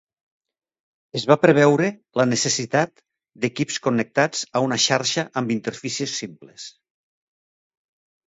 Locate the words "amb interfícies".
5.43-6.15